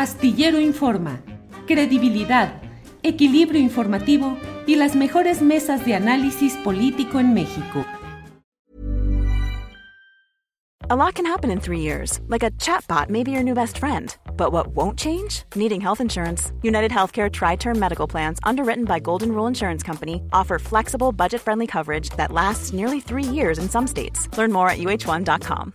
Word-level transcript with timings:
Astillero 0.00 0.58
Informa, 0.58 1.20
credibilidad, 1.66 2.62
equilibrio 3.02 3.60
informativo 3.60 4.38
y 4.66 4.76
las 4.76 4.96
mejores 4.96 5.42
mesas 5.42 5.84
de 5.84 5.94
análisis 5.94 6.54
político 6.64 7.20
en 7.20 7.34
México. 7.34 7.84
A 10.88 10.96
lot 10.96 11.14
can 11.14 11.26
happen 11.26 11.50
in 11.50 11.60
three 11.60 11.80
years, 11.80 12.18
like 12.28 12.42
a 12.42 12.50
chatbot 12.52 13.10
may 13.10 13.22
be 13.22 13.30
your 13.30 13.42
new 13.42 13.52
best 13.52 13.76
friend. 13.76 14.16
But 14.38 14.52
what 14.52 14.68
won't 14.68 14.98
change? 14.98 15.42
Needing 15.54 15.82
health 15.82 16.00
insurance. 16.00 16.50
United 16.62 16.90
Healthcare 16.90 17.30
Tri 17.30 17.56
Term 17.56 17.78
Medical 17.78 18.08
Plans, 18.08 18.38
underwritten 18.42 18.86
by 18.86 19.00
Golden 19.00 19.32
Rule 19.32 19.48
Insurance 19.48 19.82
Company, 19.82 20.22
offer 20.32 20.58
flexible, 20.58 21.12
budget 21.12 21.42
friendly 21.42 21.66
coverage 21.66 22.08
that 22.16 22.32
lasts 22.32 22.72
nearly 22.72 23.00
three 23.00 23.22
years 23.22 23.58
in 23.58 23.68
some 23.68 23.86
states. 23.86 24.34
Learn 24.38 24.50
more 24.50 24.70
at 24.70 24.78
uh1.com. 24.78 25.74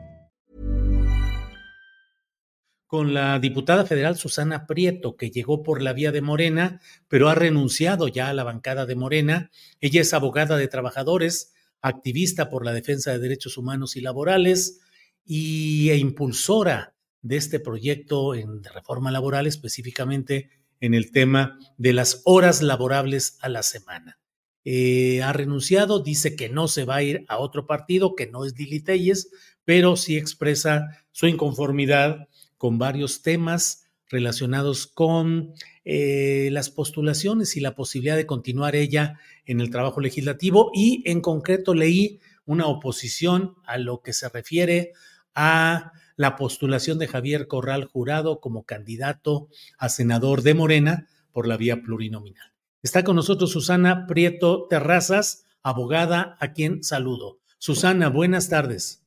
Con 2.91 3.13
la 3.13 3.39
diputada 3.39 3.85
federal 3.85 4.17
Susana 4.17 4.67
Prieto, 4.67 5.15
que 5.15 5.31
llegó 5.31 5.63
por 5.63 5.81
la 5.81 5.93
vía 5.93 6.11
de 6.11 6.21
Morena, 6.21 6.81
pero 7.07 7.29
ha 7.29 7.35
renunciado 7.35 8.09
ya 8.09 8.27
a 8.27 8.33
la 8.33 8.43
bancada 8.43 8.85
de 8.85 8.97
Morena. 8.97 9.49
Ella 9.79 10.01
es 10.01 10.13
abogada 10.13 10.57
de 10.57 10.67
trabajadores, 10.67 11.53
activista 11.81 12.49
por 12.49 12.65
la 12.65 12.73
defensa 12.73 13.13
de 13.13 13.19
derechos 13.19 13.57
humanos 13.57 13.95
y 13.95 14.01
laborales 14.01 14.81
y, 15.23 15.89
e 15.89 15.95
impulsora 15.95 16.93
de 17.21 17.37
este 17.37 17.61
proyecto 17.61 18.35
en, 18.35 18.61
de 18.61 18.69
reforma 18.69 19.09
laboral, 19.09 19.47
específicamente 19.47 20.49
en 20.81 20.93
el 20.93 21.11
tema 21.13 21.57
de 21.77 21.93
las 21.93 22.21
horas 22.25 22.61
laborables 22.61 23.37
a 23.39 23.47
la 23.47 23.63
semana. 23.63 24.19
Eh, 24.65 25.23
ha 25.23 25.31
renunciado, 25.31 26.03
dice 26.03 26.35
que 26.35 26.49
no 26.49 26.67
se 26.67 26.83
va 26.83 26.97
a 26.97 27.03
ir 27.03 27.23
a 27.29 27.37
otro 27.37 27.65
partido, 27.65 28.15
que 28.15 28.27
no 28.27 28.43
es 28.43 28.59
Lili 28.59 28.81
Telles, 28.81 29.31
pero 29.63 29.95
sí 29.95 30.17
expresa 30.17 30.89
su 31.13 31.27
inconformidad 31.27 32.27
con 32.61 32.77
varios 32.77 33.23
temas 33.23 33.87
relacionados 34.07 34.85
con 34.85 35.55
eh, 35.83 36.49
las 36.51 36.69
postulaciones 36.69 37.57
y 37.57 37.59
la 37.59 37.73
posibilidad 37.73 38.15
de 38.15 38.27
continuar 38.27 38.75
ella 38.75 39.19
en 39.47 39.61
el 39.61 39.71
trabajo 39.71 39.99
legislativo 39.99 40.69
y 40.71 41.01
en 41.09 41.21
concreto 41.21 41.73
leí 41.73 42.19
una 42.45 42.67
oposición 42.67 43.55
a 43.65 43.79
lo 43.79 44.03
que 44.03 44.13
se 44.13 44.29
refiere 44.29 44.91
a 45.33 45.91
la 46.17 46.35
postulación 46.35 46.99
de 46.99 47.07
Javier 47.07 47.47
Corral 47.47 47.85
Jurado 47.85 48.39
como 48.39 48.63
candidato 48.63 49.47
a 49.79 49.89
senador 49.89 50.43
de 50.43 50.53
Morena 50.53 51.07
por 51.31 51.47
la 51.47 51.57
vía 51.57 51.81
plurinominal. 51.81 52.53
Está 52.83 53.03
con 53.03 53.15
nosotros 53.15 53.49
Susana 53.49 54.05
Prieto 54.05 54.67
Terrazas, 54.69 55.45
abogada, 55.63 56.37
a 56.39 56.53
quien 56.53 56.83
saludo. 56.83 57.39
Susana, 57.57 58.09
buenas 58.09 58.49
tardes. 58.49 59.00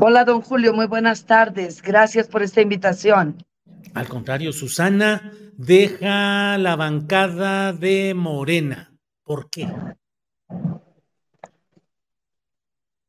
Hola, 0.00 0.24
don 0.24 0.40
Julio, 0.40 0.74
muy 0.74 0.86
buenas 0.86 1.24
tardes. 1.24 1.80
Gracias 1.80 2.26
por 2.26 2.42
esta 2.42 2.60
invitación. 2.60 3.44
Al 3.94 4.08
contrario, 4.08 4.52
Susana 4.52 5.32
deja 5.56 6.58
la 6.58 6.74
bancada 6.74 7.72
de 7.72 8.12
Morena. 8.14 8.92
¿Por 9.22 9.48
qué? 9.50 9.68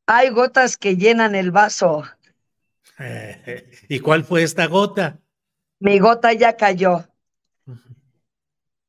Hay 0.06 0.30
gotas 0.30 0.76
que 0.76 0.96
llenan 0.96 1.34
el 1.34 1.50
vaso. 1.50 2.04
¿Y 3.88 3.98
cuál 3.98 4.24
fue 4.24 4.44
esta 4.44 4.66
gota? 4.66 5.18
Mi 5.80 5.98
gota 5.98 6.32
ya 6.32 6.56
cayó. 6.56 7.04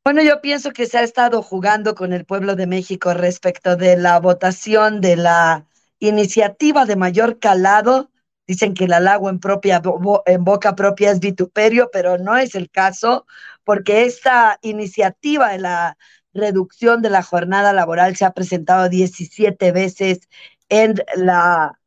Bueno, 0.03 0.21
yo 0.21 0.39
pienso 0.39 0.71
que 0.71 0.85
se 0.85 0.99
ha 0.99 1.03
estado 1.03 1.41
jugando 1.41 1.95
con 1.95 2.13
el 2.13 2.23
pueblo 2.23 2.55
de 2.55 2.67
México 2.67 3.13
respecto 3.13 3.75
de 3.75 3.97
la 3.97 4.19
votación 4.19 5.01
de 5.01 5.17
la 5.17 5.65
iniciativa 5.99 6.85
de 6.85 6.95
mayor 6.95 7.39
calado. 7.39 8.11
Dicen 8.47 8.73
que 8.73 8.85
el 8.85 8.93
halago 8.93 9.29
en, 9.29 9.39
propia, 9.39 9.81
en 10.25 10.43
boca 10.43 10.75
propia 10.75 11.11
es 11.11 11.19
vituperio, 11.19 11.89
pero 11.91 12.17
no 12.17 12.37
es 12.37 12.55
el 12.55 12.69
caso, 12.69 13.25
porque 13.63 14.03
esta 14.03 14.57
iniciativa 14.61 15.49
de 15.49 15.59
la 15.59 15.97
reducción 16.33 17.01
de 17.01 17.09
la 17.09 17.23
jornada 17.23 17.73
laboral 17.73 18.15
se 18.15 18.25
ha 18.25 18.31
presentado 18.31 18.87
17 18.87 19.71
veces 19.71 20.29
en 20.69 20.95
la, 21.15 21.79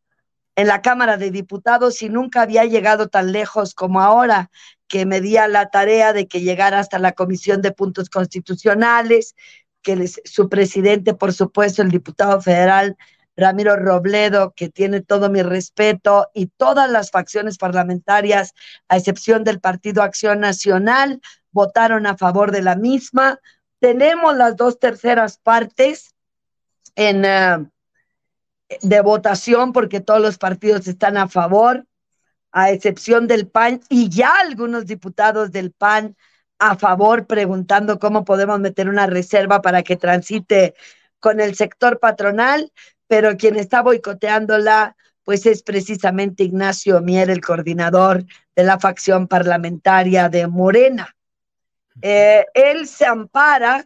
en 0.57 0.67
la 0.67 0.83
Cámara 0.83 1.17
de 1.17 1.31
Diputados 1.31 2.03
y 2.03 2.09
nunca 2.09 2.43
había 2.43 2.65
llegado 2.65 3.09
tan 3.09 3.33
lejos 3.33 3.75
como 3.75 4.01
ahora, 4.01 4.51
que 4.89 5.07
me 5.07 5.21
di 5.21 5.37
a 5.37 5.49
la 5.49 5.71
tarea 5.71 6.13
de 6.13 6.27
que 6.27 6.41
llegara 6.41 6.81
hasta 6.81 6.99
la 6.99 7.13
Comisión 7.13 7.63
de 7.63 7.73
Puntos 7.73 8.11
Constitucionales, 8.11 9.37
que 9.83 10.09
su 10.25 10.49
presidente, 10.49 11.15
por 11.15 11.33
supuesto, 11.33 11.81
el 11.81 11.91
diputado 11.91 12.41
federal 12.43 12.97
Ramiro 13.41 13.77
Robledo, 13.77 14.53
que 14.55 14.69
tiene 14.69 15.01
todo 15.01 15.31
mi 15.31 15.43
respeto, 15.43 16.29
y 16.35 16.47
todas 16.47 16.91
las 16.91 17.11
facciones 17.11 17.59
parlamentarias, 17.59 18.55
a 18.89 18.97
excepción 18.97 19.43
del 19.45 19.61
Partido 19.61 20.03
Acción 20.03 20.41
Nacional, 20.41 21.21
votaron 21.51 22.07
a 22.07 22.17
favor 22.17 22.53
de 22.53 22.63
la 22.63 22.77
misma. 22.77 23.41
Tenemos 23.81 24.37
las 24.37 24.57
dos 24.57 24.79
terceras 24.79 25.39
partes 25.39 26.15
en, 26.95 27.25
eh, 27.25 27.67
de 28.83 29.01
votación 29.01 29.73
porque 29.73 30.01
todos 30.01 30.21
los 30.21 30.39
partidos 30.39 30.87
están 30.87 31.17
a 31.17 31.29
favor, 31.29 31.87
a 32.53 32.71
excepción 32.71 33.27
del 33.27 33.49
PAN, 33.49 33.81
y 33.89 34.09
ya 34.09 34.33
algunos 34.41 34.87
diputados 34.87 35.51
del 35.51 35.73
PAN 35.73 36.17
a 36.59 36.77
favor, 36.77 37.27
preguntando 37.27 37.99
cómo 37.99 38.25
podemos 38.25 38.61
meter 38.61 38.89
una 38.89 39.07
reserva 39.07 39.63
para 39.63 39.83
que 39.83 39.97
transite 39.97 40.75
con 41.19 41.41
el 41.41 41.55
sector 41.55 41.99
patronal 42.01 42.73
pero 43.11 43.37
quien 43.37 43.57
está 43.57 43.83
boicoteándola, 43.83 44.97
pues 45.25 45.45
es 45.45 45.65
precisamente 45.65 46.45
Ignacio 46.45 47.01
Mier, 47.01 47.29
el 47.29 47.41
coordinador 47.41 48.25
de 48.55 48.63
la 48.63 48.79
facción 48.79 49.27
parlamentaria 49.27 50.29
de 50.29 50.47
Morena. 50.47 51.17
Eh, 52.03 52.47
él 52.55 52.87
se 52.87 53.07
ampara 53.07 53.85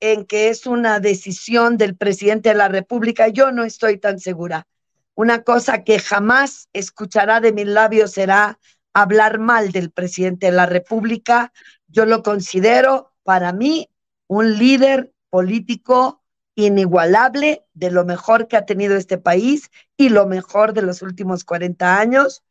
en 0.00 0.24
que 0.24 0.48
es 0.48 0.66
una 0.66 0.98
decisión 0.98 1.76
del 1.76 1.96
presidente 1.96 2.48
de 2.48 2.56
la 2.56 2.66
República. 2.66 3.28
Yo 3.28 3.52
no 3.52 3.62
estoy 3.62 3.98
tan 3.98 4.18
segura. 4.18 4.66
Una 5.14 5.44
cosa 5.44 5.84
que 5.84 6.00
jamás 6.00 6.68
escuchará 6.72 7.40
de 7.40 7.52
mis 7.52 7.68
labios 7.68 8.10
será 8.10 8.58
hablar 8.92 9.38
mal 9.38 9.70
del 9.70 9.92
presidente 9.92 10.46
de 10.46 10.52
la 10.52 10.66
República. 10.66 11.52
Yo 11.86 12.06
lo 12.06 12.24
considero 12.24 13.12
para 13.22 13.52
mí 13.52 13.88
un 14.26 14.58
líder 14.58 15.12
político 15.30 16.23
inigualable 16.54 17.64
de 17.74 17.90
lo 17.90 18.04
mejor 18.04 18.48
que 18.48 18.56
ha 18.56 18.66
tenido 18.66 18.96
este 18.96 19.18
país 19.18 19.70
y 19.96 20.08
lo 20.08 20.26
mejor 20.26 20.72
de 20.72 20.82
los 20.82 21.02
últimos 21.02 21.44
40 21.44 21.98
años. 21.98 22.44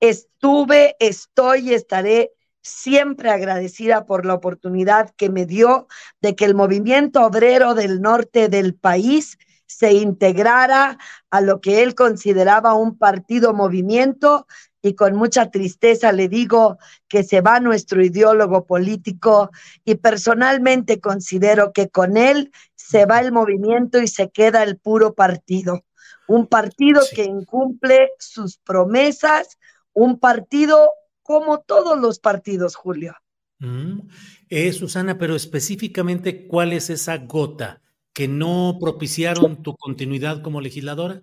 Estuve, 0.00 0.96
estoy 1.00 1.70
y 1.70 1.74
estaré 1.74 2.32
siempre 2.62 3.30
agradecida 3.30 4.06
por 4.06 4.26
la 4.26 4.34
oportunidad 4.34 5.10
que 5.16 5.30
me 5.30 5.46
dio 5.46 5.88
de 6.20 6.36
que 6.36 6.44
el 6.44 6.54
movimiento 6.54 7.24
obrero 7.24 7.74
del 7.74 8.00
norte 8.00 8.48
del 8.48 8.74
país 8.74 9.38
se 9.66 9.92
integrara 9.92 10.98
a 11.30 11.40
lo 11.40 11.60
que 11.60 11.82
él 11.82 11.94
consideraba 11.94 12.74
un 12.74 12.96
partido 12.96 13.52
movimiento 13.52 14.46
y 14.80 14.94
con 14.94 15.16
mucha 15.16 15.50
tristeza 15.50 16.12
le 16.12 16.28
digo 16.28 16.78
que 17.08 17.22
se 17.22 17.40
va 17.40 17.60
nuestro 17.60 18.02
ideólogo 18.02 18.64
político 18.64 19.50
y 19.84 19.96
personalmente 19.96 21.00
considero 21.00 21.72
que 21.72 21.88
con 21.88 22.16
él 22.16 22.52
se 22.88 23.04
va 23.04 23.20
el 23.20 23.32
movimiento 23.32 24.00
y 24.00 24.08
se 24.08 24.30
queda 24.30 24.62
el 24.62 24.78
puro 24.78 25.14
partido. 25.14 25.84
Un 26.26 26.46
partido 26.46 27.02
que 27.14 27.24
incumple 27.24 28.12
sus 28.18 28.56
promesas, 28.56 29.58
un 29.92 30.18
partido 30.18 30.90
como 31.22 31.60
todos 31.60 32.00
los 32.00 32.18
partidos, 32.18 32.76
Julio. 32.76 33.14
Mm. 33.58 34.08
Eh, 34.48 34.72
Susana, 34.72 35.18
pero 35.18 35.36
específicamente, 35.36 36.46
¿cuál 36.46 36.72
es 36.72 36.88
esa 36.88 37.18
gota 37.18 37.82
que 38.14 38.26
no 38.26 38.78
propiciaron 38.80 39.62
tu 39.62 39.76
continuidad 39.76 40.40
como 40.40 40.62
legisladora? 40.62 41.22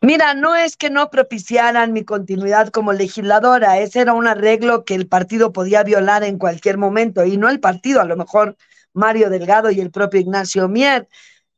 Mira, 0.00 0.32
no 0.32 0.56
es 0.56 0.78
que 0.78 0.88
no 0.88 1.10
propiciaran 1.10 1.92
mi 1.92 2.04
continuidad 2.04 2.68
como 2.68 2.94
legisladora, 2.94 3.80
ese 3.80 4.00
era 4.00 4.14
un 4.14 4.26
arreglo 4.26 4.86
que 4.86 4.94
el 4.94 5.08
partido 5.08 5.52
podía 5.52 5.82
violar 5.82 6.24
en 6.24 6.38
cualquier 6.38 6.78
momento, 6.78 7.26
y 7.26 7.36
no 7.36 7.50
el 7.50 7.60
partido, 7.60 8.00
a 8.00 8.06
lo 8.06 8.16
mejor 8.16 8.56
Mario 8.94 9.28
Delgado 9.28 9.70
y 9.70 9.80
el 9.80 9.90
propio 9.90 10.20
Ignacio 10.20 10.68
Mier. 10.68 11.08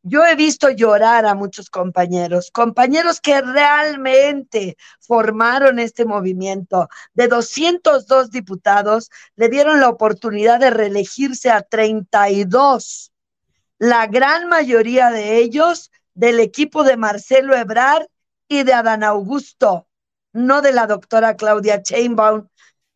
Yo 0.03 0.25
he 0.25 0.37
visto 0.37 0.71
llorar 0.71 1.27
a 1.27 1.35
muchos 1.35 1.69
compañeros, 1.69 2.51
compañeros 2.53 3.21
que 3.21 3.41
realmente 3.41 4.77
formaron 5.01 5.81
este 5.81 6.05
movimiento. 6.05 6.89
De 7.15 7.27
202 7.27 8.31
diputados, 8.31 9.11
le 9.35 9.49
dieron 9.49 9.81
la 9.81 9.89
oportunidad 9.89 10.61
de 10.61 10.71
reelegirse 10.71 11.51
a 11.51 11.63
32. 11.63 13.13
La 13.79 14.07
gran 14.07 14.49
mayoría 14.49 15.11
de 15.11 15.39
ellos 15.39 15.91
del 16.15 16.41
equipo 16.41 16.85
de 16.85 16.97
Marcelo 16.97 17.57
Ebrard 17.57 18.07
y 18.49 18.63
de 18.63 18.73
Adán 18.73 19.03
Augusto, 19.03 19.89
no 20.33 20.63
de 20.63 20.73
la 20.73 20.87
doctora 20.87 21.35
Claudia 21.37 21.83
Chainbaum, 21.83 22.47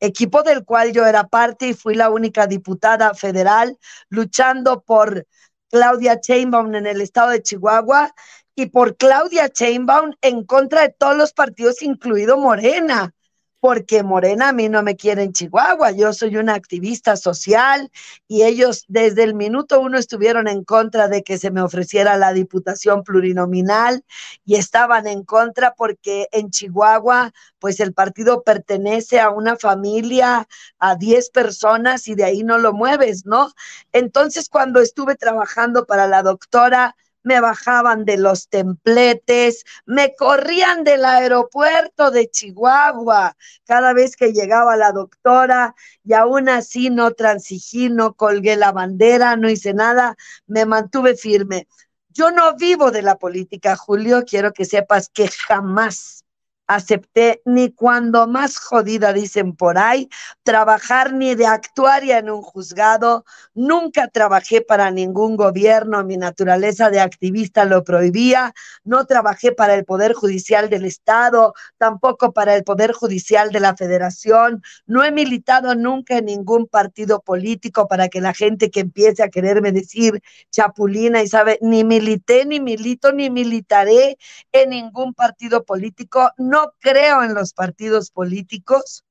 equipo 0.01 0.43
del 0.43 0.65
cual 0.65 0.93
yo 0.93 1.07
era 1.07 1.29
parte 1.29 1.69
y 1.69 1.75
fui 1.75 1.95
la 1.95 2.11
única 2.11 2.47
diputada 2.47 3.15
federal 3.15 3.79
luchando 4.09 4.83
por 4.83 5.27
Claudia 5.71 6.21
Chainbaum 6.21 6.75
en 6.75 6.87
el 6.87 7.01
estado 7.01 7.31
de 7.31 7.43
Chihuahua 7.43 8.15
y 8.55 8.67
por 8.67 8.97
Claudia 8.97 9.49
Chainbaum 9.49 10.13
en 10.23 10.45
contra 10.45 10.83
de 10.83 10.95
todos 10.99 11.17
los 11.17 11.33
partidos, 11.33 11.83
incluido 11.83 12.39
Morena 12.39 13.15
porque 13.61 14.03
Morena 14.03 14.49
a 14.49 14.53
mí 14.53 14.69
no 14.71 14.83
me 14.83 14.97
quiere 14.97 15.23
en 15.23 15.33
Chihuahua, 15.33 15.91
yo 15.93 16.13
soy 16.15 16.37
una 16.37 16.55
activista 16.55 17.17
social 17.17 17.91
y 18.27 18.43
ellos 18.43 18.85
desde 18.89 19.23
el 19.23 19.35
minuto 19.35 19.81
uno 19.81 19.99
estuvieron 19.99 20.49
en 20.49 20.65
contra 20.65 21.09
de 21.09 21.23
que 21.23 21.39
se 21.39 21.51
me 21.51 21.61
ofreciera 21.61 22.17
la 22.17 22.33
diputación 22.33 23.05
plurinominal 23.05 24.03
y 24.47 24.57
estaban 24.57 25.07
en 25.07 25.25
contra 25.25 25.75
porque 25.75 26.29
en 26.33 26.51
Chihuahua 26.51 27.33
pues 27.59 27.81
el 27.81 27.93
partido 27.93 28.43
pertenece 28.43 29.21
a 29.21 29.29
una 29.29 29.57
familia, 29.57 30.49
a 30.79 30.97
10 30.97 31.31
personas 31.31 32.09
y 32.09 32.15
de 32.15 32.25
ahí 32.25 32.43
no 32.43 32.57
lo 32.57 32.73
mueves, 32.73 33.27
¿no? 33.27 33.53
Entonces 33.93 34.49
cuando 34.49 34.81
estuve 34.81 35.17
trabajando 35.17 35.85
para 35.85 36.07
la 36.07 36.23
doctora, 36.23 36.97
me 37.23 37.41
bajaban 37.41 38.05
de 38.05 38.17
los 38.17 38.49
templetes, 38.49 39.65
me 39.87 40.15
corrían 40.15 40.85
del 40.85 41.05
aeropuerto 41.05 42.11
de 42.11 42.31
Chihuahua 42.31 43.37
cada 43.65 43.93
vez 43.93 44.17
que 44.17 44.33
llegaba 44.33 44.77
la 44.77 44.93
doctora 44.93 45.75
y 46.05 46.15
aún 46.15 46.49
así 46.49 46.91
no 46.91 47.13
transigí, 47.13 47.91
no 47.91 48.15
colgué 48.15 48.57
la 48.57 48.73
bandera, 48.73 49.37
no 49.37 49.51
hice 49.51 49.75
nada, 49.75 50.17
me 50.47 50.65
mantuve 50.67 51.17
firme. 51.17 51.69
Yo 52.09 52.31
no 52.31 52.57
vivo 52.57 52.91
de 52.91 53.03
la 53.03 53.19
política, 53.19 53.77
Julio, 53.77 54.25
quiero 54.25 54.53
que 54.53 54.65
sepas 54.65 55.09
que 55.09 55.29
jamás 55.29 56.25
acepté 56.71 57.43
ni 57.45 57.73
cuando 57.73 58.29
más 58.29 58.57
jodida 58.57 59.13
dicen 59.13 59.57
por 59.57 59.77
ahí, 59.77 60.09
trabajar 60.45 61.13
ni 61.13 61.35
de 61.35 61.47
actuaria 61.47 62.19
en 62.19 62.31
un 62.31 62.43
juzgado, 62.43 63.25
nunca 63.55 64.07
trabajé 64.07 64.61
para 64.61 64.93
ningún 64.93 65.37
gobierno, 65.37 66.05
mi 66.05 66.17
naturaleza 66.17 66.89
de 66.89 67.01
activista 67.01 67.65
lo 67.65 67.83
prohibía, 67.83 68.55
no 68.85 69.05
trabajé 69.05 69.51
para 69.51 69.75
el 69.75 69.85
Poder 69.85 70.13
Judicial 70.13 70.71
del 70.71 70.85
Estado, 70.85 71.55
tampoco 71.77 72.33
para 72.33 72.55
el 72.55 72.63
Poder 72.63 72.93
Judicial 72.93 73.51
de 73.51 73.59
la 73.59 73.75
Federación, 73.75 74.63
no 74.87 75.03
he 75.03 75.11
militado 75.11 75.75
nunca 75.75 76.19
en 76.19 76.27
ningún 76.27 76.69
partido 76.69 77.21
político 77.21 77.89
para 77.89 78.09
que 78.09 78.21
la 78.21 78.33
gente 78.33 78.71
que 78.71 78.81
empiece 78.81 79.25
a 79.25 79.29
quererme 79.29 79.73
decir 79.73 80.23
chapulina 80.53 81.21
y 81.21 81.27
sabe, 81.27 81.59
ni 81.63 81.83
milité, 81.83 82.47
ni 82.47 82.61
milito, 82.61 83.13
ni 83.13 83.29
militaré 83.29 84.19
en 84.53 84.71
ningún 84.71 85.15
partido 85.15 85.65
político, 85.65 86.31
no 86.39 86.60
creo 86.81 87.23
en 87.23 87.35
los 87.35 87.53
partidos 87.53 88.11
políticos 88.11 89.05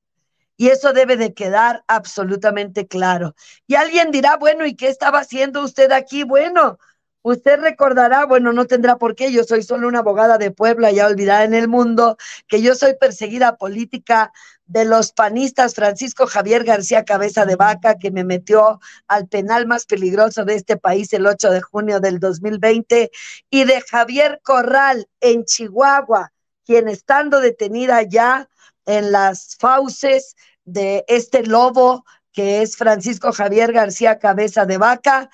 y 0.57 0.69
eso 0.69 0.91
debe 0.91 1.15
de 1.15 1.33
quedar 1.33 1.83
absolutamente 1.87 2.85
claro. 2.85 3.33
Y 3.65 3.75
alguien 3.75 4.11
dirá, 4.11 4.35
bueno, 4.35 4.65
¿y 4.65 4.75
qué 4.75 4.89
estaba 4.89 5.19
haciendo 5.19 5.63
usted 5.63 5.91
aquí? 5.91 6.23
Bueno, 6.23 6.77
usted 7.21 7.59
recordará, 7.59 8.25
bueno, 8.25 8.51
no 8.51 8.65
tendrá 8.65 8.97
por 8.97 9.15
qué, 9.15 9.31
yo 9.31 9.43
soy 9.43 9.63
solo 9.63 9.87
una 9.87 9.99
abogada 9.99 10.37
de 10.37 10.51
Puebla, 10.51 10.91
ya 10.91 11.07
olvidada 11.07 11.43
en 11.43 11.53
el 11.53 11.67
mundo, 11.67 12.17
que 12.47 12.61
yo 12.61 12.75
soy 12.75 12.95
perseguida 12.99 13.55
política 13.55 14.31
de 14.65 14.85
los 14.85 15.13
panistas 15.13 15.75
Francisco 15.75 16.27
Javier 16.27 16.63
García 16.63 17.05
Cabeza 17.05 17.45
de 17.45 17.55
Vaca, 17.55 17.97
que 17.97 18.11
me 18.11 18.23
metió 18.23 18.79
al 19.07 19.27
penal 19.27 19.65
más 19.65 19.85
peligroso 19.85 20.45
de 20.45 20.55
este 20.55 20.77
país 20.77 21.11
el 21.13 21.25
8 21.25 21.51
de 21.51 21.61
junio 21.61 21.99
del 21.99 22.19
2020, 22.19 23.11
y 23.49 23.63
de 23.63 23.81
Javier 23.81 24.41
Corral 24.43 25.07
en 25.21 25.45
Chihuahua, 25.45 26.31
quien 26.69 26.88
estando 26.88 27.39
detenida 27.39 28.04
ya 28.04 28.48
en 28.86 29.12
las 29.12 29.56
fauces 29.57 30.36
de 30.66 31.04
este 31.07 31.42
lobo 31.44 32.06
que 32.31 32.62
es 32.62 32.77
Francisco 32.77 33.31
Javier 33.31 33.74
García 33.74 34.19
Cabeza 34.19 34.68
de 34.68 34.77
Vaca, 34.77 35.31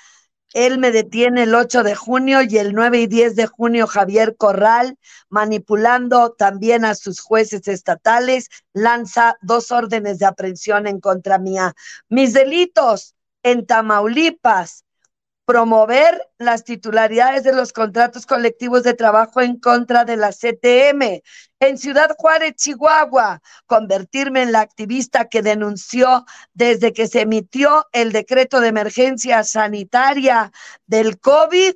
él 0.54 0.78
me 0.78 0.92
detiene 0.92 1.44
el 1.44 1.54
8 1.54 1.84
de 1.84 1.94
junio 1.94 2.42
y 2.42 2.58
el 2.58 2.74
9 2.74 3.02
y 3.02 3.08
10 3.08 3.36
de 3.36 3.48
junio 3.48 3.86
Javier 3.86 4.38
Corral, 4.38 4.98
manipulando 5.28 6.32
también 6.32 6.86
a 6.86 6.96
sus 6.96 7.20
jueces 7.20 7.68
estatales, 7.68 8.48
lanza 8.72 9.36
dos 9.42 9.74
órdenes 9.74 10.20
de 10.20 10.28
aprehensión 10.28 10.88
en 10.88 11.02
contra 11.02 11.38
mía. 11.38 11.76
Mis 12.08 12.32
delitos 12.32 13.14
en 13.44 13.66
Tamaulipas, 13.66 14.85
promover 15.46 16.20
las 16.38 16.64
titularidades 16.64 17.44
de 17.44 17.54
los 17.54 17.72
contratos 17.72 18.26
colectivos 18.26 18.84
de 18.84 18.96
trabajo 18.96 19.42
en 19.42 19.60
contra 19.60 20.04
de 20.04 20.18
la 20.18 20.32
CTM. 20.32 21.22
En 21.60 21.78
Ciudad 21.78 22.16
Juárez, 22.18 22.56
Chihuahua, 22.56 23.42
convertirme 23.68 24.42
en 24.42 24.52
la 24.52 24.62
activista 24.62 25.26
que 25.26 25.42
denunció 25.42 26.26
desde 26.54 26.94
que 26.94 27.08
se 27.08 27.22
emitió 27.22 27.86
el 27.92 28.12
decreto 28.12 28.60
de 28.60 28.70
emergencia 28.70 29.44
sanitaria 29.44 30.52
del 30.88 31.20
COVID. 31.20 31.74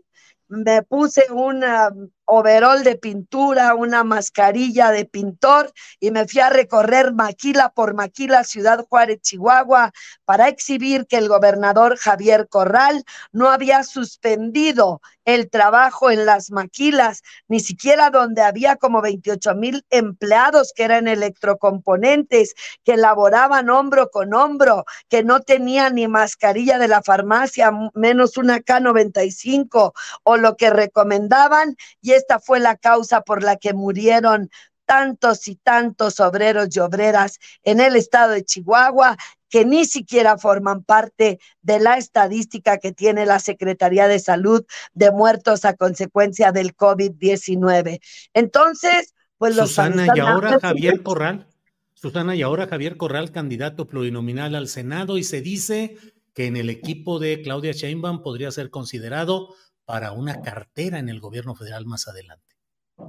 Me 0.47 0.81
puse 0.81 1.27
una 1.31 1.91
overol 2.31 2.83
de 2.83 2.95
pintura, 2.95 3.73
una 3.73 4.03
mascarilla 4.03 4.91
de 4.91 5.05
pintor 5.05 5.73
y 5.99 6.11
me 6.11 6.27
fui 6.27 6.41
a 6.41 6.49
recorrer 6.49 7.11
maquila 7.11 7.69
por 7.69 7.95
maquila 7.95 8.43
Ciudad 8.43 8.85
Juárez, 8.87 9.21
Chihuahua, 9.21 9.91
para 10.25 10.47
exhibir 10.47 11.07
que 11.07 11.17
el 11.17 11.27
gobernador 11.27 11.97
Javier 11.97 12.47
Corral 12.47 13.03
no 13.31 13.49
había 13.49 13.83
suspendido 13.83 15.01
el 15.25 15.49
trabajo 15.49 16.09
en 16.09 16.25
las 16.25 16.51
maquilas, 16.51 17.21
ni 17.47 17.59
siquiera 17.59 18.09
donde 18.09 18.41
había 18.41 18.77
como 18.77 19.01
28 19.01 19.55
mil 19.55 19.85
empleados 19.89 20.73
que 20.75 20.83
eran 20.83 21.07
electrocomponentes, 21.07 22.53
que 22.83 22.97
laboraban 22.97 23.69
hombro 23.69 24.09
con 24.09 24.33
hombro, 24.33 24.85
que 25.07 25.23
no 25.23 25.41
tenían 25.41 25.95
ni 25.95 26.07
mascarilla 26.07 26.79
de 26.79 26.87
la 26.87 27.03
farmacia, 27.03 27.71
menos 27.93 28.37
una 28.37 28.59
K95 28.59 29.93
o 30.23 30.37
lo 30.37 30.55
que 30.55 30.69
recomendaban, 30.69 31.75
y 32.01 32.13
esta 32.19 32.39
fue 32.39 32.59
la 32.59 32.77
causa 32.77 33.21
por 33.21 33.43
la 33.43 33.55
que 33.55 33.73
murieron 33.73 34.49
tantos 34.85 35.47
y 35.47 35.55
tantos 35.55 36.19
obreros 36.19 36.75
y 36.75 36.79
obreras 36.79 37.37
en 37.63 37.79
el 37.79 37.95
estado 37.95 38.31
de 38.31 38.43
Chihuahua 38.43 39.17
que 39.49 39.65
ni 39.65 39.85
siquiera 39.85 40.37
forman 40.37 40.83
parte 40.83 41.39
de 41.61 41.79
la 41.79 41.97
estadística 41.97 42.77
que 42.77 42.91
tiene 42.91 43.25
la 43.25 43.39
Secretaría 43.39 44.07
de 44.07 44.19
Salud 44.19 44.65
de 44.93 45.11
muertos 45.11 45.65
a 45.65 45.75
consecuencia 45.75 46.51
del 46.51 46.75
COVID-19. 46.75 47.99
Entonces, 48.33 49.13
pues 49.37 49.55
los... 49.55 49.69
Susana, 49.69 50.07
y 50.15 50.19
ahora 50.19 50.59
Javier 50.59 51.03
Corral, 51.03 51.47
Susana, 51.93 52.35
y 52.35 52.41
ahora 52.41 52.67
Javier 52.67 52.97
Corral, 52.97 53.31
candidato 53.31 53.87
plurinominal 53.87 54.55
al 54.55 54.67
Senado, 54.67 55.17
y 55.17 55.23
se 55.23 55.41
dice 55.41 55.97
que 56.33 56.45
en 56.45 56.57
el 56.57 56.69
equipo 56.69 57.19
de 57.19 57.41
Claudia 57.41 57.73
Sheinbaum 57.73 58.23
podría 58.23 58.51
ser 58.51 58.69
considerado 58.69 59.53
para 59.89 60.11
una 60.11 60.39
cartera 60.43 60.99
en 60.99 61.09
el 61.09 61.19
gobierno 61.19 61.55
federal 61.55 61.87
más 61.87 62.07
adelante. 62.07 62.55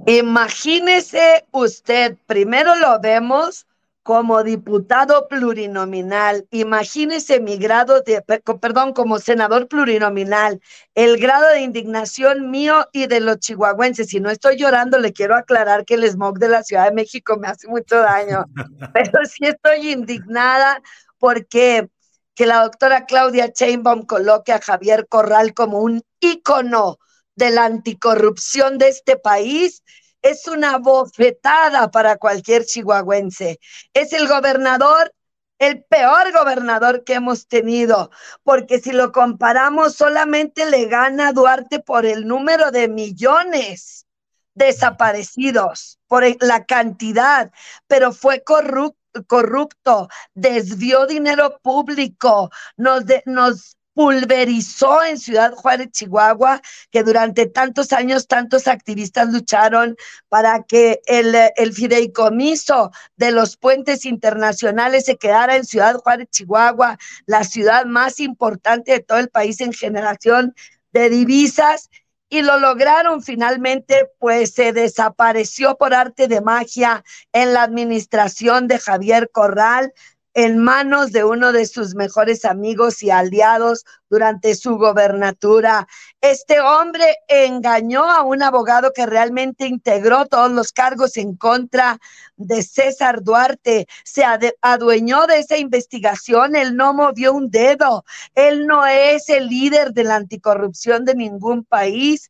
Imagínese 0.07 1.45
usted, 1.51 2.17
primero 2.25 2.73
lo 2.73 2.99
vemos 2.99 3.67
como 4.01 4.41
diputado 4.41 5.27
plurinominal, 5.27 6.47
imagínese 6.49 7.39
mi 7.39 7.57
grado 7.57 8.01
de, 8.01 8.23
perdón, 8.59 8.93
como 8.93 9.19
senador 9.19 9.67
plurinominal, 9.67 10.59
el 10.95 11.19
grado 11.19 11.49
de 11.49 11.61
indignación 11.61 12.49
mío 12.49 12.87
y 12.91 13.05
de 13.05 13.19
los 13.19 13.37
chihuahuenses. 13.37 14.07
Si 14.07 14.19
no 14.19 14.31
estoy 14.31 14.57
llorando, 14.57 14.97
le 14.97 15.13
quiero 15.13 15.35
aclarar 15.35 15.85
que 15.85 15.93
el 15.93 16.09
smog 16.09 16.39
de 16.39 16.49
la 16.49 16.63
Ciudad 16.63 16.85
de 16.85 16.95
México 16.95 17.37
me 17.37 17.47
hace 17.47 17.67
mucho 17.67 17.99
daño, 17.99 18.45
pero 18.95 19.23
sí 19.25 19.45
estoy 19.45 19.91
indignada 19.91 20.81
porque 21.19 21.89
que 22.33 22.47
la 22.47 22.63
doctora 22.63 23.05
Claudia 23.05 23.53
Chainbaum 23.53 24.07
coloque 24.07 24.51
a 24.51 24.59
Javier 24.59 25.05
Corral 25.07 25.53
como 25.53 25.79
un 25.81 26.01
ícono 26.21 26.99
de 27.35 27.49
la 27.49 27.65
anticorrupción 27.65 28.77
de 28.77 28.87
este 28.87 29.17
país 29.17 29.83
es 30.21 30.47
una 30.47 30.77
bofetada 30.77 31.91
para 31.91 32.17
cualquier 32.17 32.65
chihuahuense. 32.65 33.59
Es 33.93 34.13
el 34.13 34.27
gobernador, 34.27 35.13
el 35.59 35.83
peor 35.83 36.31
gobernador 36.31 37.03
que 37.03 37.15
hemos 37.15 37.47
tenido, 37.47 38.11
porque 38.43 38.79
si 38.79 38.91
lo 38.91 39.11
comparamos 39.11 39.95
solamente 39.95 40.69
le 40.69 40.85
gana 40.85 41.33
Duarte 41.33 41.79
por 41.79 42.05
el 42.05 42.27
número 42.27 42.71
de 42.71 42.87
millones 42.87 44.05
desaparecidos, 44.53 45.99
por 46.07 46.23
la 46.43 46.65
cantidad, 46.65 47.51
pero 47.87 48.11
fue 48.11 48.43
corrupto 48.43 48.97
corrupto, 49.27 50.07
desvió 50.33 51.05
dinero 51.05 51.59
público, 51.61 52.49
nos, 52.77 53.03
nos 53.25 53.77
pulverizó 53.93 55.03
en 55.03 55.17
Ciudad 55.17 55.53
Juárez, 55.53 55.89
Chihuahua, 55.91 56.61
que 56.91 57.03
durante 57.03 57.45
tantos 57.45 57.91
años 57.93 58.27
tantos 58.27 58.67
activistas 58.67 59.31
lucharon 59.31 59.95
para 60.29 60.63
que 60.63 61.01
el, 61.05 61.35
el, 61.55 61.73
fideicomiso 61.73 62.91
de 63.17 63.31
los 63.31 63.57
puentes 63.57 64.05
internacionales 64.05 65.05
se 65.05 65.17
quedara 65.17 65.55
en 65.55 65.65
Ciudad 65.65 65.95
Juárez, 65.95 66.29
Chihuahua, 66.31 66.97
la 67.25 67.43
ciudad 67.43 67.85
más 67.85 68.19
importante 68.19 68.93
de 68.93 68.99
todo 68.99 69.19
el 69.19 69.29
país 69.29 69.59
en 69.61 69.73
generación 69.73 70.55
de 70.93 71.09
divisas. 71.09 71.89
Y 72.29 72.43
lo 72.43 72.59
lograron 72.59 73.21
finalmente, 73.21 74.09
pues 74.17 74.53
se 74.53 74.71
desapareció 74.71 75.75
por 75.77 75.93
arte 75.93 76.29
de 76.29 76.39
magia 76.39 77.03
en 77.33 77.53
la 77.53 77.63
administración 77.63 78.69
de 78.69 78.79
Javier 78.79 79.29
Corral, 79.33 79.93
en 80.33 80.57
manos 80.59 81.11
de 81.11 81.23
uno 81.23 81.51
de 81.51 81.65
sus 81.65 81.95
mejores 81.95 82.45
amigos 82.45 83.03
y 83.03 83.11
aliados 83.11 83.85
durante 84.09 84.55
su 84.55 84.77
gobernatura. 84.77 85.87
Este 86.21 86.59
hombre 86.59 87.17
engañó 87.27 88.03
a 88.09 88.23
un 88.23 88.41
abogado 88.43 88.91
que 88.93 89.05
realmente 89.05 89.67
integró 89.67 90.25
todos 90.25 90.51
los 90.51 90.71
cargos 90.71 91.17
en 91.17 91.35
contra 91.35 91.99
de 92.37 92.63
César 92.63 93.23
Duarte, 93.23 93.87
se 94.03 94.23
adueñó 94.61 95.27
de 95.27 95.39
esa 95.39 95.57
investigación, 95.57 96.55
él 96.55 96.75
no 96.75 96.93
movió 96.93 97.33
un 97.33 97.49
dedo, 97.49 98.03
él 98.35 98.67
no 98.67 98.85
es 98.85 99.29
el 99.29 99.47
líder 99.47 99.93
de 99.93 100.03
la 100.03 100.15
anticorrupción 100.15 101.05
de 101.05 101.15
ningún 101.15 101.63
país 101.63 102.29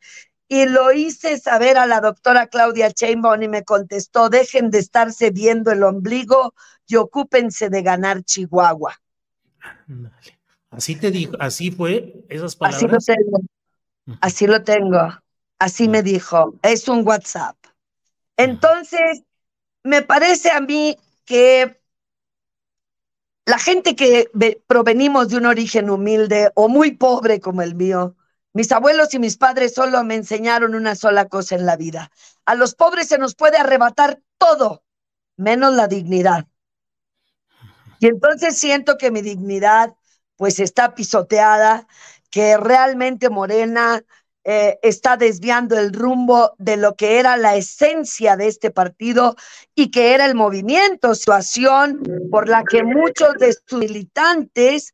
y 0.51 0.65
lo 0.65 0.91
hice 0.91 1.39
saber 1.39 1.77
a 1.77 1.85
la 1.85 2.01
doctora 2.01 2.47
Claudia 2.47 2.91
Chainbaum 2.91 3.41
y 3.41 3.47
me 3.47 3.63
contestó, 3.63 4.27
dejen 4.27 4.69
de 4.69 4.79
estarse 4.79 5.31
viendo 5.31 5.71
el 5.71 5.81
ombligo 5.81 6.53
y 6.85 6.97
ocúpense 6.97 7.69
de 7.69 7.81
ganar 7.81 8.23
Chihuahua. 8.23 9.01
Así 10.69 10.97
te 10.97 11.09
dijo, 11.09 11.37
así 11.39 11.71
fue 11.71 12.25
esas 12.27 12.57
palabras. 12.57 12.83
Así 12.83 13.15
lo 13.15 13.15
tengo, 13.15 13.39
así 14.19 14.47
lo 14.47 14.63
tengo, 14.65 15.21
así 15.57 15.87
me 15.87 16.03
dijo, 16.03 16.55
es 16.63 16.89
un 16.89 17.07
WhatsApp. 17.07 17.55
Entonces, 18.35 19.23
me 19.85 20.01
parece 20.01 20.51
a 20.51 20.59
mí 20.59 20.97
que 21.23 21.79
la 23.45 23.57
gente 23.57 23.95
que 23.95 24.29
provenimos 24.67 25.29
de 25.29 25.37
un 25.37 25.45
origen 25.45 25.89
humilde 25.89 26.51
o 26.55 26.67
muy 26.67 26.91
pobre 26.91 27.39
como 27.39 27.61
el 27.61 27.73
mío, 27.73 28.17
mis 28.53 28.71
abuelos 28.71 29.13
y 29.13 29.19
mis 29.19 29.37
padres 29.37 29.73
solo 29.73 30.03
me 30.03 30.15
enseñaron 30.15 30.75
una 30.75 30.95
sola 30.95 31.27
cosa 31.27 31.55
en 31.55 31.65
la 31.65 31.77
vida. 31.77 32.11
A 32.45 32.55
los 32.55 32.75
pobres 32.75 33.07
se 33.07 33.17
nos 33.17 33.35
puede 33.35 33.57
arrebatar 33.57 34.21
todo, 34.37 34.83
menos 35.37 35.73
la 35.73 35.87
dignidad. 35.87 36.47
Y 37.99 38.07
entonces 38.07 38.57
siento 38.57 38.97
que 38.97 39.11
mi 39.11 39.21
dignidad 39.21 39.95
pues 40.35 40.59
está 40.59 40.95
pisoteada, 40.95 41.87
que 42.31 42.57
realmente 42.57 43.29
Morena 43.29 44.01
eh, 44.43 44.79
está 44.81 45.17
desviando 45.17 45.77
el 45.77 45.93
rumbo 45.93 46.53
de 46.57 46.75
lo 46.75 46.95
que 46.95 47.19
era 47.19 47.37
la 47.37 47.55
esencia 47.55 48.35
de 48.35 48.47
este 48.47 48.71
partido 48.71 49.35
y 49.75 49.91
que 49.91 50.13
era 50.13 50.25
el 50.25 50.33
movimiento, 50.33 51.13
situación 51.13 52.01
por 52.31 52.49
la 52.49 52.63
que 52.63 52.83
muchos 52.83 53.35
de 53.35 53.53
sus 53.53 53.79
militantes, 53.79 54.93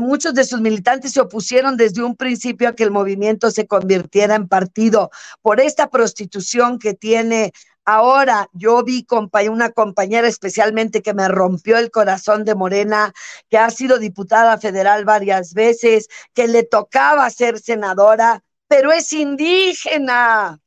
muchos 0.00 0.34
de 0.34 0.44
sus 0.44 0.60
militantes 0.60 1.12
se 1.12 1.20
opusieron 1.20 1.78
desde 1.78 2.02
un 2.02 2.14
principio 2.14 2.68
a 2.68 2.74
que 2.74 2.84
el 2.84 2.90
movimiento 2.90 3.50
se 3.50 3.66
convirtiera 3.66 4.34
en 4.34 4.48
partido. 4.48 5.10
Por 5.40 5.60
esta 5.60 5.88
prostitución 5.88 6.78
que 6.78 6.92
tiene 6.92 7.52
Ahora 7.86 8.48
yo 8.54 8.82
vi 8.82 9.06
una 9.50 9.70
compañera 9.70 10.26
especialmente 10.26 11.02
que 11.02 11.12
me 11.12 11.28
rompió 11.28 11.76
el 11.76 11.90
corazón 11.90 12.44
de 12.44 12.54
Morena, 12.54 13.12
que 13.50 13.58
ha 13.58 13.68
sido 13.68 13.98
diputada 13.98 14.56
federal 14.56 15.04
varias 15.04 15.52
veces, 15.52 16.08
que 16.32 16.48
le 16.48 16.62
tocaba 16.62 17.28
ser 17.28 17.58
senadora, 17.58 18.42
pero 18.74 18.90
es 18.90 19.12
indígena. 19.12 20.60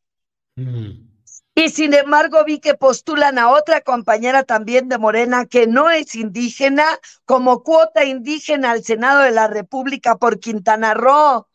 Mm. 0.56 1.10
Y 1.56 1.70
sin 1.70 1.94
embargo 1.94 2.46
vi 2.46 2.60
que 2.60 2.74
postulan 2.74 3.38
a 3.38 3.50
otra 3.50 3.82
compañera 3.82 4.44
también 4.44 4.88
de 4.88 4.98
Morena 4.98 5.46
que 5.46 5.68
no 5.68 5.90
es 5.90 6.16
indígena 6.16 6.86
como 7.26 7.64
cuota 7.64 8.06
indígena 8.06 8.72
al 8.72 8.82
Senado 8.82 9.24
de 9.24 9.32
la 9.32 9.48
República 9.48 10.16
por 10.16 10.40
Quintana 10.40 10.94
Roo. 10.94 11.48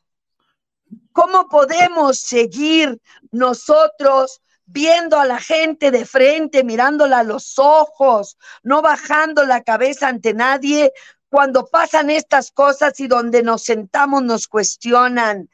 ¿Cómo 1.12 1.48
podemos 1.48 2.20
seguir 2.20 3.00
nosotros 3.30 4.42
viendo 4.66 5.18
a 5.18 5.24
la 5.24 5.40
gente 5.40 5.90
de 5.90 6.04
frente, 6.04 6.64
mirándola 6.64 7.20
a 7.20 7.24
los 7.24 7.58
ojos, 7.58 8.36
no 8.62 8.82
bajando 8.82 9.46
la 9.46 9.62
cabeza 9.62 10.08
ante 10.08 10.34
nadie 10.34 10.92
cuando 11.30 11.64
pasan 11.64 12.10
estas 12.10 12.50
cosas 12.50 13.00
y 13.00 13.06
donde 13.06 13.42
nos 13.42 13.62
sentamos 13.62 14.22
nos 14.22 14.48
cuestionan 14.48 15.48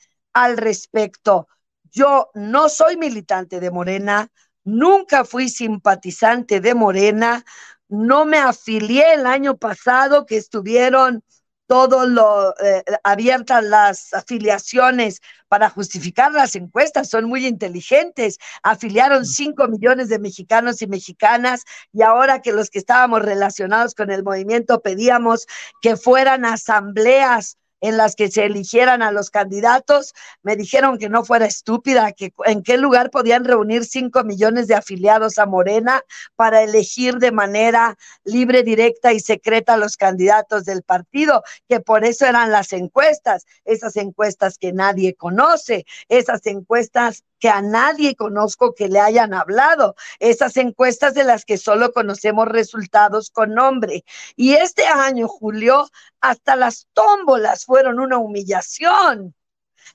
al 0.44 0.56
respecto. 0.56 1.48
Yo 1.90 2.30
no 2.34 2.68
soy 2.68 2.96
militante 2.96 3.60
de 3.60 3.70
Morena, 3.70 4.28
nunca 4.64 5.24
fui 5.24 5.48
simpatizante 5.48 6.60
de 6.60 6.74
Morena, 6.74 7.44
no 7.88 8.24
me 8.24 8.38
afilié 8.38 9.14
el 9.14 9.26
año 9.26 9.56
pasado 9.56 10.26
que 10.26 10.36
estuvieron 10.36 11.24
todo 11.66 12.06
lo 12.06 12.54
eh, 12.64 12.82
abiertas 13.04 13.62
las 13.62 14.14
afiliaciones 14.14 15.20
para 15.48 15.68
justificar 15.68 16.32
las 16.32 16.54
encuestas, 16.56 17.10
son 17.10 17.26
muy 17.26 17.46
inteligentes. 17.46 18.38
Afiliaron 18.62 19.26
5 19.26 19.68
millones 19.68 20.08
de 20.08 20.18
mexicanos 20.18 20.80
y 20.80 20.86
mexicanas 20.86 21.64
y 21.92 22.02
ahora 22.02 22.40
que 22.40 22.52
los 22.52 22.70
que 22.70 22.78
estábamos 22.78 23.22
relacionados 23.22 23.94
con 23.94 24.10
el 24.10 24.22
movimiento 24.22 24.80
pedíamos 24.80 25.46
que 25.82 25.96
fueran 25.96 26.46
asambleas 26.46 27.58
en 27.80 27.96
las 27.96 28.14
que 28.14 28.30
se 28.30 28.44
eligieran 28.44 29.02
a 29.02 29.12
los 29.12 29.30
candidatos, 29.30 30.14
me 30.42 30.56
dijeron 30.56 30.98
que 30.98 31.08
no 31.08 31.24
fuera 31.24 31.46
estúpida, 31.46 32.12
que 32.12 32.32
en 32.44 32.62
qué 32.62 32.76
lugar 32.76 33.10
podían 33.10 33.44
reunir 33.44 33.84
cinco 33.84 34.24
millones 34.24 34.66
de 34.66 34.74
afiliados 34.74 35.38
a 35.38 35.46
Morena 35.46 36.02
para 36.36 36.62
elegir 36.62 37.16
de 37.16 37.32
manera 37.32 37.96
libre, 38.24 38.62
directa 38.62 39.12
y 39.12 39.20
secreta 39.20 39.74
a 39.74 39.76
los 39.76 39.96
candidatos 39.96 40.64
del 40.64 40.82
partido, 40.82 41.42
que 41.68 41.80
por 41.80 42.04
eso 42.04 42.26
eran 42.26 42.50
las 42.50 42.72
encuestas, 42.72 43.46
esas 43.64 43.96
encuestas 43.96 44.58
que 44.58 44.72
nadie 44.72 45.14
conoce, 45.14 45.86
esas 46.08 46.44
encuestas 46.46 47.24
que 47.38 47.48
a 47.48 47.62
nadie 47.62 48.16
conozco 48.16 48.74
que 48.74 48.88
le 48.88 49.00
hayan 49.00 49.34
hablado, 49.34 49.94
esas 50.18 50.56
encuestas 50.56 51.14
de 51.14 51.24
las 51.24 51.44
que 51.44 51.56
solo 51.56 51.92
conocemos 51.92 52.48
resultados 52.48 53.30
con 53.30 53.54
nombre. 53.54 54.04
Y 54.36 54.54
este 54.54 54.86
año, 54.86 55.28
Julio, 55.28 55.88
hasta 56.20 56.56
las 56.56 56.88
tómbolas 56.92 57.64
fueron 57.64 58.00
una 58.00 58.18
humillación. 58.18 59.34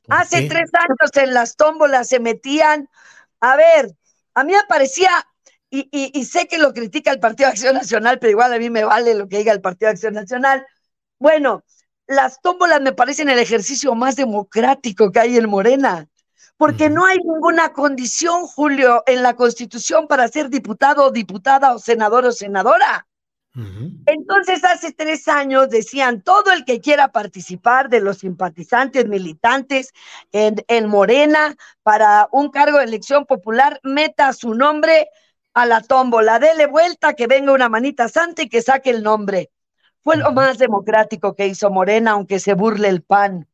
Hace 0.10 0.48
tres 0.50 0.70
años 0.74 1.12
en 1.16 1.34
las 1.34 1.56
tómbolas 1.56 2.08
se 2.08 2.20
metían, 2.20 2.90
a 3.40 3.56
ver, 3.56 3.96
a 4.34 4.44
mí 4.44 4.54
me 4.54 4.64
parecía, 4.68 5.10
y, 5.70 5.90
y, 5.92 6.26
sé 6.26 6.48
que 6.48 6.60
lo 6.60 6.72
critica 6.72 7.10
el 7.10 7.20
Partido 7.20 7.48
de 7.48 7.54
Acción 7.54 7.74
Nacional, 7.74 8.20
pero 8.20 8.30
igual 8.30 8.54
a 8.54 8.60
mí 8.60 8.70
me 8.70 8.84
vale 8.84 9.16
lo 9.16 9.28
que 9.28 9.40
diga 9.40 9.52
el 9.52 9.62
Partido 9.62 9.88
de 9.88 9.94
Acción 9.94 10.14
Nacional. 10.14 10.68
Bueno, 11.18 11.64
las 12.06 12.42
tómbolas 12.42 12.80
me 12.82 12.94
parecen 12.94 13.30
el 13.30 13.40
ejercicio 13.40 13.96
más 13.96 14.16
democrático 14.16 15.12
que 15.12 15.20
hay 15.20 15.38
en 15.38 15.50
Morena 15.50 16.08
porque 16.64 16.90
no 16.90 17.06
hay 17.06 17.18
ninguna 17.18 17.74
condición, 17.74 18.48
Julio, 18.48 19.04
en 19.06 19.22
la 19.22 19.36
Constitución 19.36 20.08
para 20.08 20.30
ser 20.30 20.50
diputado, 20.50 21.12
diputada 21.12 21.74
o 21.76 21.78
senador 21.78 22.24
o 22.24 22.32
senadora. 22.32 23.06
Entonces, 24.06 24.64
hace 24.64 24.94
tres 24.94 25.28
años 25.28 25.70
decían, 25.70 26.22
todo 26.22 26.54
el 26.54 26.64
que 26.64 26.80
quiera 26.80 27.10
participar 27.10 27.90
de 27.90 28.00
los 28.00 28.20
simpatizantes 28.20 29.10
militantes 29.10 29.92
en, 30.32 30.56
en 30.70 30.88
Morena 30.88 31.54
para 31.84 32.30
un 32.32 32.50
cargo 32.50 32.78
de 32.78 32.86
elección 32.86 33.26
popular, 33.26 33.82
meta 33.84 34.32
su 34.32 34.54
nombre 34.54 35.10
a 35.54 35.66
la 35.66 35.82
tómbola, 35.82 36.40
dele 36.40 36.68
vuelta, 36.68 37.14
que 37.14 37.28
venga 37.28 37.52
una 37.52 37.68
manita 37.68 38.08
santa 38.08 38.44
y 38.44 38.48
que 38.48 38.62
saque 38.62 38.90
el 38.90 39.04
nombre. 39.04 39.52
Fue 40.02 40.16
lo 40.16 40.32
más 40.32 40.60
democrático 40.60 41.36
que 41.36 41.46
hizo 41.46 41.70
Morena, 41.70 42.12
aunque 42.12 42.40
se 42.40 42.54
burle 42.54 42.88
el 42.88 43.02
PAN. 43.02 43.50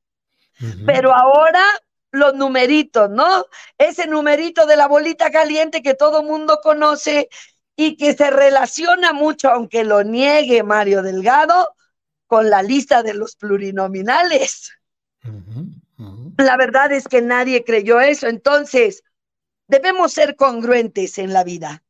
Pero 0.85 1.15
ahora 1.15 1.63
los 2.11 2.33
numeritos, 2.33 3.09
¿no? 3.09 3.45
Ese 3.77 4.07
numerito 4.07 4.65
de 4.65 4.75
la 4.75 4.87
bolita 4.87 5.31
caliente 5.31 5.81
que 5.81 5.93
todo 5.93 6.23
mundo 6.23 6.59
conoce 6.61 7.29
y 7.75 7.95
que 7.95 8.13
se 8.13 8.29
relaciona 8.29 9.13
mucho, 9.13 9.49
aunque 9.49 9.83
lo 9.83 10.03
niegue 10.03 10.63
Mario 10.63 11.01
Delgado, 11.01 11.75
con 12.27 12.49
la 12.49 12.61
lista 12.61 13.03
de 13.03 13.13
los 13.13 13.35
plurinominales. 13.35 14.71
La 16.37 16.57
verdad 16.57 16.91
es 16.91 17.07
que 17.07 17.21
nadie 17.21 17.63
creyó 17.63 17.99
eso. 18.01 18.27
Entonces, 18.27 19.03
debemos 19.67 20.13
ser 20.13 20.35
congruentes 20.35 21.17
en 21.17 21.33
la 21.33 21.43
vida. 21.43 21.83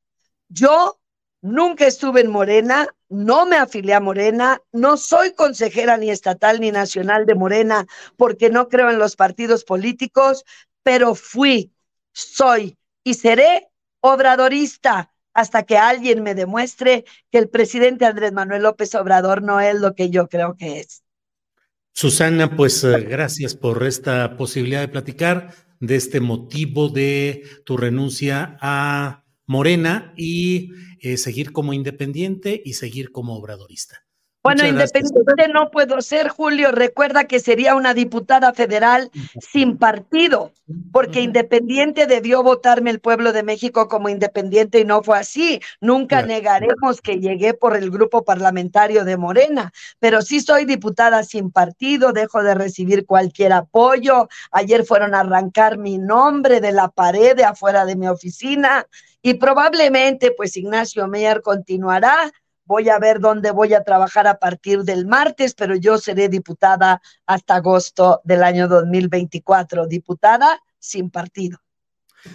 Yo 0.47 0.98
nunca 1.41 1.87
estuve 1.87 2.21
en 2.21 2.31
Morena, 2.31 2.87
no 3.09 3.45
me 3.45 3.57
afilié 3.57 3.93
a 3.93 3.99
Morena, 3.99 4.61
no 4.71 4.97
soy 4.97 5.33
consejera 5.33 5.97
ni 5.97 6.09
estatal 6.09 6.59
ni 6.59 6.71
nacional 6.71 7.25
de 7.25 7.35
Morena 7.35 7.85
porque 8.17 8.49
no 8.49 8.69
creo 8.69 8.89
en 8.89 8.99
los 8.99 9.15
partidos 9.15 9.63
políticos, 9.63 10.43
pero 10.83 11.15
fui, 11.15 11.71
soy 12.11 12.77
y 13.03 13.13
seré 13.15 13.69
obradorista 14.01 15.11
hasta 15.33 15.63
que 15.63 15.77
alguien 15.77 16.23
me 16.23 16.35
demuestre 16.35 17.05
que 17.31 17.37
el 17.37 17.49
presidente 17.49 18.05
Andrés 18.05 18.33
Manuel 18.33 18.63
López 18.63 18.93
Obrador 18.95 19.41
no 19.41 19.59
es 19.59 19.79
lo 19.79 19.95
que 19.95 20.09
yo 20.09 20.27
creo 20.27 20.55
que 20.55 20.79
es. 20.79 21.03
Susana, 21.93 22.55
pues 22.55 22.83
eh, 22.83 23.01
gracias 23.01 23.55
por 23.55 23.85
esta 23.85 24.37
posibilidad 24.37 24.81
de 24.81 24.87
platicar 24.87 25.53
de 25.79 25.95
este 25.95 26.19
motivo 26.19 26.89
de 26.89 27.43
tu 27.65 27.77
renuncia 27.77 28.57
a 28.61 29.23
Morena 29.49 30.13
y 30.15 30.73
eh, 31.01 31.17
seguir 31.17 31.51
como 31.51 31.73
independiente 31.73 32.61
y 32.63 32.73
seguir 32.73 33.11
como 33.11 33.35
obradorista. 33.35 34.05
Bueno, 34.43 34.65
independiente 34.65 35.47
no 35.51 35.69
puedo 35.71 35.99
ser, 36.01 36.29
Julio. 36.29 36.71
Recuerda 36.71 37.25
que 37.25 37.39
sería 37.39 37.75
una 37.75 37.93
diputada 37.93 38.53
federal 38.53 39.11
sin 39.41 39.77
partido, 39.77 40.53
porque 40.93 41.21
independiente 41.21 42.05
debió 42.05 42.41
votarme 42.41 42.91
el 42.91 42.99
pueblo 42.99 43.33
de 43.33 43.43
México 43.43 43.89
como 43.89 44.07
independiente 44.07 44.79
y 44.79 44.85
no 44.85 45.01
fue 45.03 45.17
así. 45.17 45.59
Nunca 45.81 46.21
negaremos 46.21 47.01
que 47.01 47.19
llegué 47.19 47.53
por 47.55 47.75
el 47.75 47.89
grupo 47.89 48.23
parlamentario 48.23 49.03
de 49.03 49.17
Morena, 49.17 49.73
pero 49.99 50.21
sí 50.21 50.39
soy 50.39 50.65
diputada 50.65 51.23
sin 51.23 51.51
partido, 51.51 52.13
dejo 52.13 52.41
de 52.41 52.53
recibir 52.53 53.05
cualquier 53.05 53.51
apoyo. 53.51 54.29
Ayer 54.51 54.85
fueron 54.85 55.15
a 55.15 55.21
arrancar 55.21 55.79
mi 55.79 55.97
nombre 55.97 56.61
de 56.61 56.71
la 56.71 56.87
pared 56.89 57.35
de 57.35 57.45
afuera 57.45 57.83
de 57.85 57.95
mi 57.95 58.07
oficina 58.07 58.85
y 59.21 59.35
probablemente 59.35 60.31
pues 60.35 60.55
Ignacio 60.57 61.07
Meyer 61.07 61.41
continuará 61.41 62.31
Voy 62.69 62.87
a 62.87 62.99
ver 62.99 63.19
dónde 63.19 63.49
voy 63.49 63.73
a 63.73 63.83
trabajar 63.83 64.27
a 64.27 64.37
partir 64.37 64.83
del 64.83 65.07
martes, 65.07 65.55
pero 65.55 65.75
yo 65.75 65.97
seré 65.97 66.29
diputada 66.29 67.01
hasta 67.25 67.55
agosto 67.55 68.21
del 68.23 68.43
año 68.43 68.67
2024, 68.67 69.87
diputada 69.87 70.61
sin 70.77 71.09
partido. 71.09 71.57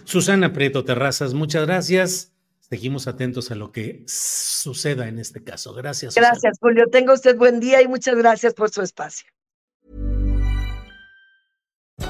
Susana 0.02 0.52
Prieto 0.52 0.84
Terrazas, 0.84 1.34
muchas 1.34 1.66
gracias. 1.66 2.32
Seguimos 2.58 3.06
atentos 3.06 3.52
a 3.52 3.54
lo 3.54 3.70
que 3.70 4.02
suceda 4.08 5.06
en 5.06 5.20
este 5.20 5.44
caso. 5.44 5.72
Gracias. 5.72 6.16
Gracias, 6.16 6.58
Julio. 6.60 6.86
Tenga 6.90 7.12
usted 7.12 7.36
buen 7.36 7.60
día 7.60 7.80
y 7.80 7.86
muchas 7.86 8.16
gracias 8.16 8.54
por 8.54 8.70
su 8.70 8.82
espacio. 8.82 9.28